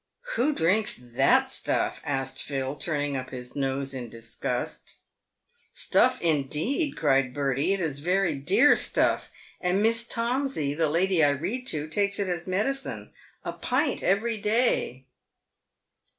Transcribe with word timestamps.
"Who 0.35 0.51
drinks 0.51 0.95
that 1.15 1.51
stuff?" 1.51 2.01
asked 2.03 2.41
Phil, 2.41 2.73
turning 2.73 3.15
up 3.15 3.29
his 3.29 3.55
nose 3.55 3.93
in 3.93 4.09
dis 4.09 4.33
gust. 4.33 4.95
"Stuff 5.75 6.19
indeed!" 6.23 6.97
cried 6.97 7.35
Bertie; 7.35 7.73
"it's 7.75 7.99
very 7.99 8.33
dear 8.33 8.75
stuff, 8.75 9.29
and 9.59 9.83
Miss 9.83 10.03
Tomsey, 10.03 10.73
the 10.73 10.89
lady 10.89 11.23
I 11.23 11.29
read 11.29 11.67
to, 11.67 11.87
takes 11.87 12.17
it 12.17 12.27
as 12.27 12.47
medicine— 12.47 13.11
a 13.45 13.53
pint 13.53 14.01
every 14.01 14.39
day." 14.39 15.05